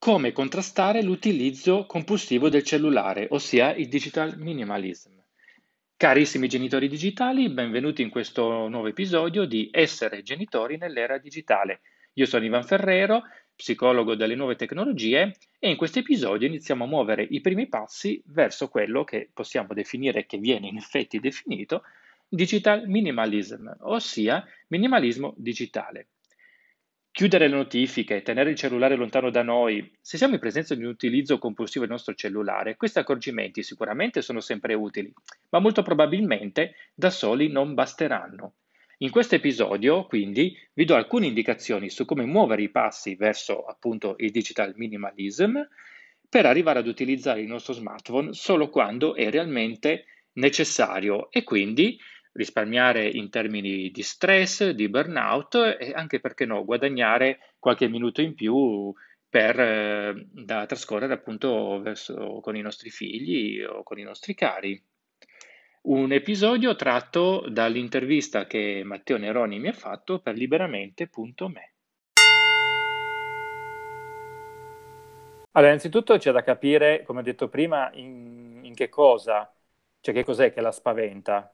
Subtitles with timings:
[0.00, 5.10] come contrastare l'utilizzo compulsivo del cellulare, ossia il digital minimalism.
[5.94, 11.82] Carissimi genitori digitali, benvenuti in questo nuovo episodio di Essere genitori nell'era digitale.
[12.14, 13.24] Io sono Ivan Ferrero,
[13.54, 18.68] psicologo delle nuove tecnologie e in questo episodio iniziamo a muovere i primi passi verso
[18.68, 21.82] quello che possiamo definire, che viene in effetti definito,
[22.26, 26.06] digital minimalism, ossia minimalismo digitale.
[27.12, 30.90] Chiudere le notifiche, tenere il cellulare lontano da noi, se siamo in presenza di un
[30.90, 35.12] utilizzo compulsivo del nostro cellulare, questi accorgimenti sicuramente sono sempre utili,
[35.50, 38.54] ma molto probabilmente da soli non basteranno.
[38.98, 44.14] In questo episodio, quindi, vi do alcune indicazioni su come muovere i passi verso appunto
[44.18, 45.58] il digital minimalism
[46.28, 50.04] per arrivare ad utilizzare il nostro smartphone solo quando è realmente
[50.34, 51.98] necessario e quindi
[52.40, 58.34] risparmiare in termini di stress, di burnout e anche perché no, guadagnare qualche minuto in
[58.34, 58.92] più
[59.28, 64.82] per, eh, da trascorrere appunto verso, con i nostri figli o con i nostri cari.
[65.82, 71.74] Un episodio tratto dall'intervista che Matteo Neroni mi ha fatto per liberamente.me.
[75.52, 79.52] Allora, innanzitutto c'è da capire, come ho detto prima, in, in che cosa,
[80.00, 81.52] cioè che cos'è che la spaventa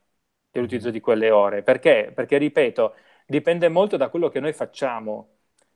[0.53, 1.63] l'utilizzo di quelle ore.
[1.63, 2.13] Perché?
[2.15, 2.95] Perché, ripeto,
[3.27, 5.29] dipende molto da quello che noi facciamo,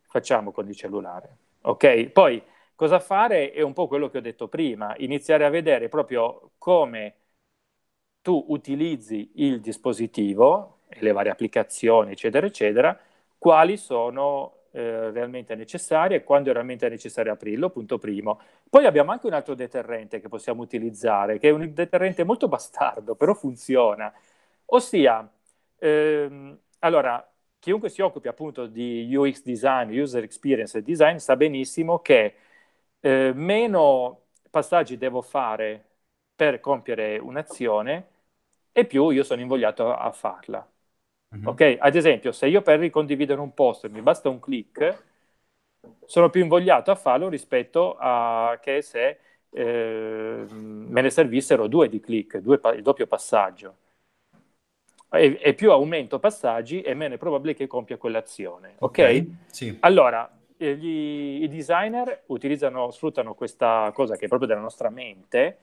[0.09, 1.37] facciamo con il cellulare.
[1.63, 2.11] Ok?
[2.11, 2.43] Poi,
[2.75, 7.15] cosa fare è un po' quello che ho detto prima, iniziare a vedere proprio come
[8.23, 12.99] tu utilizzi il dispositivo le varie applicazioni, eccetera, eccetera,
[13.39, 18.41] quali sono eh, realmente necessarie e quando è realmente necessario aprirlo, punto primo.
[18.69, 23.15] Poi abbiamo anche un altro deterrente che possiamo utilizzare, che è un deterrente molto bastardo,
[23.15, 24.13] però funziona,
[24.73, 25.29] Ossia,
[25.79, 32.35] ehm, allora, chiunque si occupi appunto di UX design, user experience design, sa benissimo che
[33.01, 35.85] eh, meno passaggi devo fare
[36.35, 38.09] per compiere un'azione
[38.73, 40.67] e più io sono invogliato a farla.
[41.35, 41.47] Mm-hmm.
[41.47, 41.77] Ok?
[41.81, 45.05] Ad esempio, se io per ricondividere un post mi basta un click,
[46.07, 49.19] sono più invogliato a farlo rispetto a che se
[49.51, 53.80] eh, me ne servissero due di click, due, il doppio passaggio
[55.13, 58.75] e, e, più aumento passaggi e meno è probabile che compia quell'azione.
[58.79, 58.99] Ok?
[58.99, 59.77] okay sì.
[59.81, 65.59] Allora, eh, gli, i designer utilizzano, sfruttano questa cosa che è proprio della nostra mente.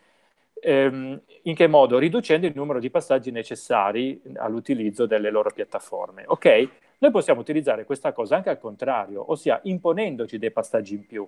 [0.59, 1.97] Ehm, in che modo?
[1.97, 6.23] Riducendo il numero di passaggi necessari all'utilizzo delle loro piattaforme.
[6.25, 6.69] Ok?
[6.99, 11.27] Noi possiamo utilizzare questa cosa anche al contrario, ossia imponendoci dei passaggi in più.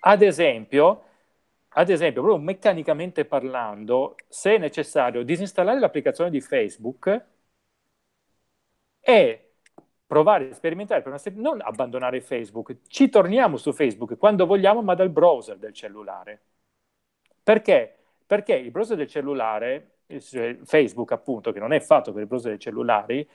[0.00, 1.02] Ad esempio,
[1.70, 7.24] ad esempio, proprio meccanicamente parlando, se è necessario disinstallare l'applicazione di Facebook,
[9.08, 9.42] è
[10.06, 14.82] provare a sperimentare per una se- non abbandonare Facebook, ci torniamo su Facebook quando vogliamo,
[14.82, 16.42] ma dal browser del cellulare.
[17.42, 17.96] Perché?
[18.26, 19.92] Perché il browser del cellulare,
[20.64, 23.26] Facebook appunto, che non è fatto per il browser dei cellulari,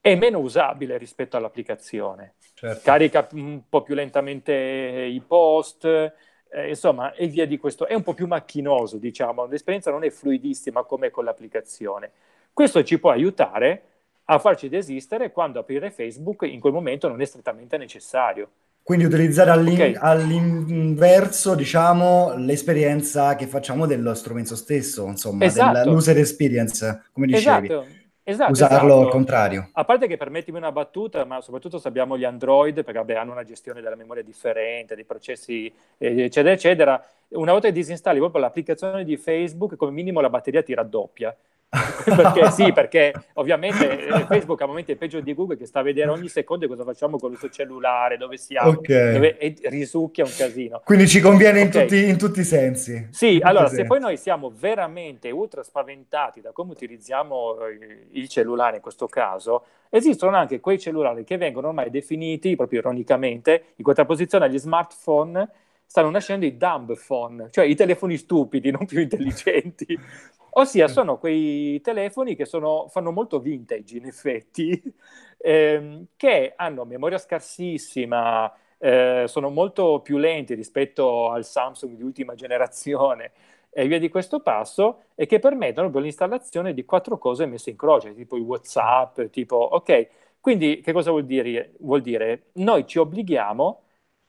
[0.00, 2.34] è meno usabile rispetto all'applicazione.
[2.54, 2.80] Certo.
[2.84, 7.86] Carica un po' più lentamente i post, eh, insomma, e via di questo.
[7.86, 12.12] È un po' più macchinoso, diciamo, l'esperienza non è fluidissima come con l'applicazione.
[12.52, 13.89] Questo ci può aiutare
[14.32, 18.48] a farci desistere quando aprire Facebook in quel momento non è strettamente necessario.
[18.82, 19.94] Quindi utilizzare all'in- okay.
[19.98, 25.78] all'inverso, diciamo, l'esperienza che facciamo dello strumento stesso, insomma, esatto.
[25.78, 27.66] dell'user experience, come dicevi.
[27.66, 27.98] Esatto.
[28.22, 29.00] Esatto, Usarlo esatto.
[29.00, 29.70] al contrario.
[29.72, 33.32] A parte che permettimi una battuta, ma soprattutto se abbiamo gli Android, perché vabbè, hanno
[33.32, 37.04] una gestione della memoria differente, dei processi, eccetera, eccetera.
[37.30, 41.34] Una volta che disinstalli proprio l'applicazione di Facebook, come minimo la batteria ti raddoppia.
[42.04, 45.82] perché sì, perché ovviamente eh, Facebook a momenti è peggio di Google che sta a
[45.82, 49.12] vedere ogni secondo cosa facciamo con il suo cellulare, dove siamo, okay.
[49.12, 50.82] dove, e risucchia un casino.
[50.84, 51.82] Quindi ci conviene okay.
[51.82, 53.08] in, tutti, in, tutti, i sensi.
[53.10, 58.76] Sì, allora se poi noi siamo veramente ultra spaventati da come utilizziamo eh, il cellulare
[58.76, 64.46] in questo caso, esistono anche quei cellulari che vengono ormai definiti, proprio ironicamente, in contrapposizione
[64.46, 65.48] agli smartphone,
[65.86, 69.98] stanno nascendo i dumb phone, cioè i telefoni stupidi, non più intelligenti.
[70.52, 74.80] Ossia, sono quei telefoni che sono, fanno molto vintage, in effetti,
[75.38, 82.34] ehm, che hanno memoria scarsissima, eh, sono molto più lenti rispetto al Samsung di ultima
[82.34, 83.32] generazione
[83.70, 88.14] e via di questo passo, e che permettono l'installazione di quattro cose messe in croce,
[88.14, 90.08] tipo i WhatsApp, tipo, ok,
[90.40, 91.74] quindi che cosa vuol dire?
[91.80, 93.82] Vuol dire noi ci obblighiamo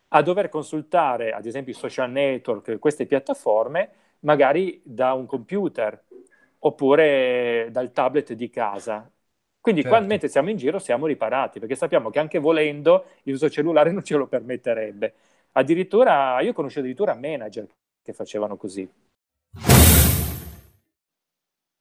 [0.09, 3.89] a dover consultare, ad esempio, i social network, queste piattaforme,
[4.19, 6.03] magari da un computer
[6.63, 9.09] oppure dal tablet di casa.
[9.59, 9.95] Quindi certo.
[9.95, 13.91] quando, mentre siamo in giro siamo riparati, perché sappiamo che anche volendo il uso cellulare
[13.91, 15.13] non ce lo permetterebbe.
[15.53, 17.67] Addirittura, io conosco addirittura manager
[18.01, 18.89] che facevano così.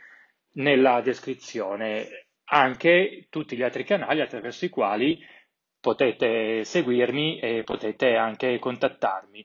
[0.52, 5.18] nella descrizione, anche tutti gli altri canali attraverso i quali
[5.80, 9.44] potete seguirmi e potete anche contattarmi.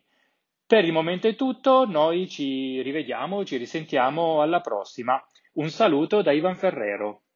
[0.67, 5.17] Per il momento è tutto, noi ci rivediamo, ci risentiamo alla prossima.
[5.53, 7.26] Un saluto da Ivan Ferrero.